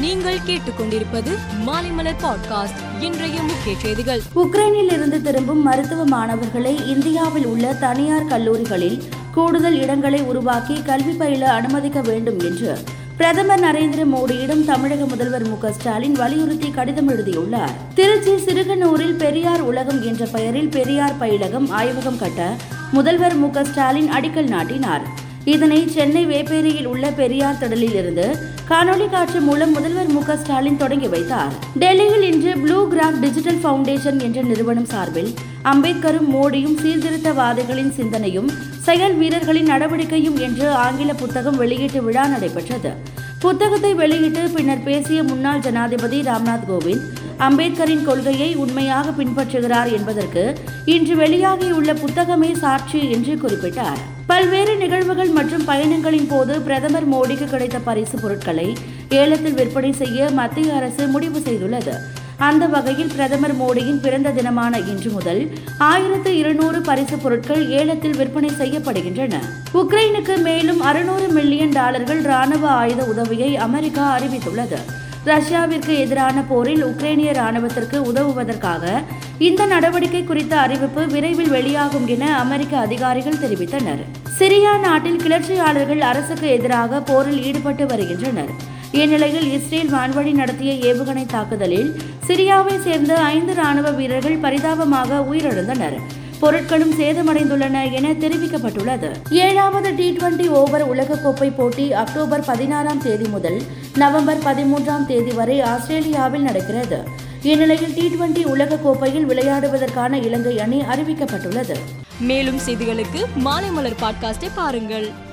நீங்கள் 0.00 0.38
கேட்டுக்கொண்டிருப்பது 0.38 1.30
மாலைமலர் 1.66 2.14
பாட்காஸ்ட். 2.22 3.02
இன்றைய 3.02 3.42
முக்கிய 3.42 3.76
செய்திகள். 3.82 4.20
உக்ரைனில் 4.36 4.92
இருந்து 4.92 5.22
திரும்பும் 5.22 5.62
மருத்துவ 5.62 6.04
மாணவர்களை 6.04 6.86
இந்தியாவில் 6.86 7.46
உள்ள 7.46 7.74
தனியார் 7.74 8.24
கல்லூரிகளில் 8.24 9.02
கூடுதல் 9.32 9.80
இடங்களை 9.80 10.20
உருவாக்கி 10.20 10.82
கல்வி 10.82 11.12
பயில 11.12 11.52
அனுமதிக்க 11.52 12.00
வேண்டும் 12.00 12.38
என்று 12.38 12.78
பிரதமர் 13.16 13.60
நரேந்திர 13.60 14.04
மோடியிடம் 14.14 14.64
தமிழக 14.64 15.04
முதல்வர் 15.04 15.48
மு 15.48 15.70
ஸ்டாலின் 15.70 16.12
வலியுறுத்தி 16.12 16.70
கடிதம் 16.70 17.08
எழுதியுள்ளார். 17.08 17.70
திருச்சி 17.94 18.30
சிறுகனூரில் 18.30 19.16
பெரியார் 19.16 19.60
உலகம் 19.60 20.02
என்ற 20.02 20.26
பெயரில் 20.26 20.68
பெரியார் 20.68 21.18
பயிலகம் 21.20 21.70
ஆய்வகம் 21.70 22.18
கட்ட 22.18 22.54
முதல்வர் 22.92 23.34
மு 23.34 23.48
ஸ்டாலின் 23.62 24.12
அடிக்கல் 24.12 24.48
நாட்டினார். 24.48 25.26
இதனை 25.54 25.78
சென்னை 25.94 26.22
வேப்பேரியில் 26.26 26.88
உள்ள 26.92 27.10
பெரியார் 27.18 27.58
திடலில் 27.60 27.96
இருந்து 28.00 28.26
காணொலி 28.70 29.06
காட்சி 29.10 29.38
மூலம் 29.38 29.72
முதல்வர் 29.72 30.10
மு 30.14 30.22
ஸ்டாலின் 30.40 30.80
தொடங்கி 30.82 31.08
வைத்தார். 31.08 31.52
டெல்லியில் 31.82 32.26
இன்று 32.30 32.52
ப்ளூ 32.62 32.78
கிராஃப் 32.92 33.20
டிஜிட்டல் 33.20 33.60
ஃபவுண்டேஷன் 33.62 34.18
என்ற 34.26 34.40
நிறுவனம் 34.50 34.88
சார்பில் 34.92 35.30
அம்பேத்கரும் 35.64 36.28
மோடியும் 36.34 36.76
சீர்திருத்தவாதிகளின் 36.82 37.92
சிந்தனையும் 37.98 38.50
செயல் 38.88 39.16
வீரர்களின் 39.16 39.70
நடவடிக்கையும் 39.72 40.38
என்று 40.48 40.66
ஆங்கில 40.86 41.12
புத்தகம் 41.22 41.56
வெளியீட்டு 41.56 42.02
விழா 42.02 42.26
நடைபெற்றது. 42.26 42.92
புத்தகத்தை 43.38 43.94
வெளியிட்டு 43.94 44.44
பின்னர் 44.54 44.86
பேசிய 44.90 45.22
முன்னாள் 45.22 45.64
ஜனாதிபதி 45.66 46.20
ராம்நாத் 46.20 46.68
கோவிந்த் 46.70 47.06
அம்பேத்கரின் 47.46 48.04
கொள்கையை 48.04 48.54
உண்மையாக 48.54 49.10
பின்பற்றுகிறார் 49.10 49.90
என்பதற்கு 49.92 50.58
இன்று 50.84 51.14
வெளியாகியுள்ள 51.14 51.90
புத்தகமே 52.04 52.52
சாட்சி 52.52 53.10
என்று 53.10 53.34
குறிப்பிட்டார். 53.34 54.00
பல்வேறு 54.26 54.76
நிகழ்வுகள் 54.76 55.28
மற்றும் 55.28 55.66
பயணங்களின் 55.66 56.28
போது 56.28 56.60
பிரதமர் 56.60 57.08
மோடிக்கு 57.14 57.44
கிடைத்த 57.44 57.78
பரிசு 57.78 58.18
பொருட்களை 58.18 58.76
ஏலத்தில் 59.08 59.54
விற்பனை 59.54 59.92
செய்ய 59.92 60.30
மத்திய 60.30 60.74
அரசு 60.74 61.06
முடிவு 61.06 61.38
செய்துள்ளது. 61.38 61.94
அந்த 62.36 62.66
வகையில் 62.66 63.14
பிரதமர் 63.14 63.56
மோடியின் 63.60 64.00
பிறந்த 64.00 64.30
தினமான 64.30 64.78
இன்று 64.78 65.10
முதல் 65.10 65.42
ஆயிரத்து 65.78 66.36
இருநூறு 66.36 66.80
பரிசு 66.80 67.16
பொருட்கள் 67.16 67.70
ஏலத்தில் 67.70 68.16
விற்பனை 68.16 68.50
செய்யப்படுகின்றன. 68.60 69.34
உக்ரைனுக்கு 69.74 70.42
மேலும் 70.42 70.80
அறுநூறு 70.80 71.28
மில்லியன் 71.28 71.70
டாலர்கள் 71.70 72.22
ராணுவ 72.22 72.68
ஆயுத 72.68 73.04
உதவியை 73.04 73.56
அமெரிக்கா 73.56 74.18
அறிவித்துள்ளது. 74.18 75.06
ரஷ்யாவிற்கு 75.32 75.92
எதிரான 76.02 76.38
போரில் 76.50 76.84
உக்ரைனிய 76.84 77.30
ராணுவத்திற்கு 77.38 77.98
உதவுவதற்காக 78.10 78.84
இந்த 79.48 79.62
நடவடிக்கை 79.72 80.22
குறித்த 80.24 80.54
அறிவிப்பு 80.64 81.02
விரைவில் 81.14 81.52
வெளியாகும் 81.56 82.06
என 82.14 82.24
அமெரிக்க 82.38 82.74
அதிகாரிகள் 82.86 83.40
தெரிவித்தனர். 83.42 84.02
சிரியா 84.38 84.72
நாட்டில் 84.86 85.20
கிளர்ச்சியாளர்கள் 85.24 86.02
அரசுக்கு 86.10 86.48
எதிராக 86.48 87.00
போரில் 87.00 87.42
ஈடுபட்டு 87.42 87.86
வருகின்றனர். 87.86 88.52
இந்நிலையில் 89.00 89.48
இஸ்ரேல் 89.56 89.92
வான்வழி 89.94 90.32
நடத்திய 90.40 90.72
ஏவுகணை 90.90 91.24
தாக்குதலில் 91.26 91.90
சிரியாவை 92.28 92.76
சேர்ந்த 92.86 93.12
ஐந்து 93.34 93.54
ராணுவ 93.54 93.90
வீரர்கள் 93.90 94.42
பரிதாபமாக 94.46 95.20
உயிரிழந்தனர். 95.30 95.98
பொருட்களும் 96.40 96.92
சேதமடைந்துள்ளன 96.98 97.92
என 97.92 98.12
தெரிவிக்கப்பட்டுள்ளது. 98.12 99.10
ஏழாவது 99.30 99.94
டி 99.94 100.16
டுவெண்டி 100.16 100.48
ஓவர் 100.48 100.96
உலகக்கோப்பை 100.96 101.52
போட்டி 101.56 101.92
அக்டோபர் 101.92 102.44
பதினாறாம் 102.44 103.02
தேதி 103.02 103.28
முதல் 103.28 103.62
நவம்பர் 103.96 104.38
பதிமூன்றாம் 104.38 105.06
தேதி 105.06 105.30
வரை 105.30 105.60
ஆஸ்திரேலியாவில் 105.60 106.42
நடக்கிறது. 106.42 107.02
இந்நிலையில் 107.42 107.94
டி 107.94 108.06
டுவெண்டி 108.08 108.44
உலகக்கோப்பையில் 108.44 109.26
விளையாடுவதற்கான 109.26 110.12
இலங்கை 110.12 110.60
அணி 110.60 110.80
அறிவிக்கப்பட்டுள்ளது. 110.80 111.74
மேலும் 112.20 112.58
செய்திகளுக்கு 112.66 113.24
மாலை 113.34 113.70
மலர் 113.70 113.96
பாட்காஸ்டை 114.02 114.50
பாருங்கள். 114.54 115.26